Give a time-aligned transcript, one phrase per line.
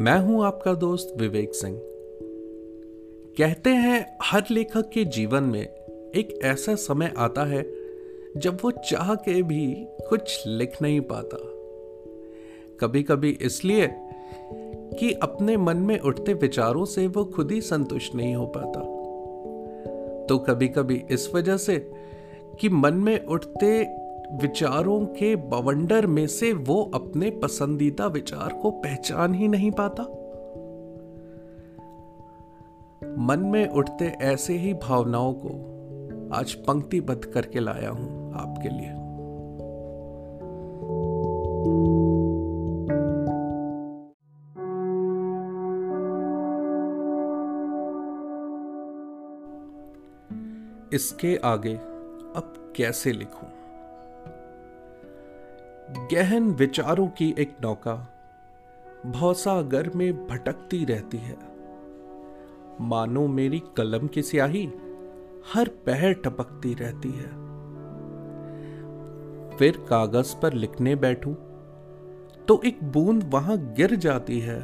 [0.00, 1.76] मैं हूँ आपका दोस्त विवेक सिंह।
[3.38, 5.62] कहते हैं, हर लेखक के जीवन में
[6.14, 7.66] एक ऐसा समय आता है
[8.36, 11.36] जब वो चाह के भी कुछ लिख नहीं पाता।
[12.80, 13.90] कभी कभी इसलिए
[14.98, 18.80] कि अपने मन में उठते विचारों से वो खुद ही संतुष्ट नहीं हो पाता।
[20.26, 21.90] तो कभी कभी इस वजह से
[22.60, 23.99] कि मन में उठते
[24.32, 30.02] विचारों के बवंडर में से वो अपने पसंदीदा विचार को पहचान ही नहीं पाता।
[33.18, 35.48] मन में उठते ऐसे ही भावनाओं को
[36.34, 38.96] आज पंक्तिबद्ध करके लाया हूँ आपके लिए।
[50.94, 51.74] इसके आगे
[52.36, 53.49] अब कैसे लिखूं?
[55.90, 57.94] गहन विचारों की एक नौका
[59.06, 61.36] भौसागर में भटकती रहती है।
[62.80, 64.64] मानो मेरी कलम की स्याही
[65.54, 67.28] हर पहर टपकती रहती है।
[69.56, 71.34] फिर कागज़ पर लिखने बैठूं
[72.44, 74.60] तो एक बूंद वहाँ गिर जाती है।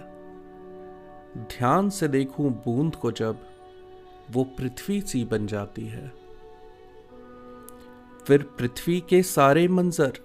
[1.39, 3.39] ध्यान से देखूँ बूंद को जब
[4.31, 6.13] वो पृथ्वी सी बन जाती है।
[8.27, 10.19] फिर पृथ्वी के सारे मंजर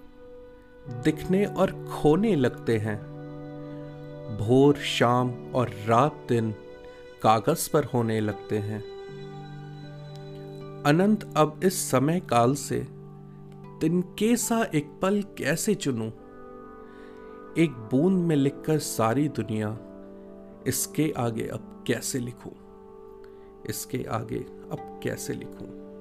[0.88, 3.12] दिखने और खोने लगते हैं।
[4.40, 6.54] भोर, शाम और रात दिन
[7.22, 8.80] कागज़ पर होने लगते हैं।
[10.86, 12.80] अनंत, अब इस समय काल से
[13.80, 16.10] तिनके सा एक पल कैसे चुनूं?
[17.58, 19.78] एक बूंद में लिखकर सारी दुनिया
[20.66, 22.50] इसके आगे अब कैसे लिखूं?
[23.66, 24.38] इसके आगे
[24.72, 25.91] अब कैसे लिखूं?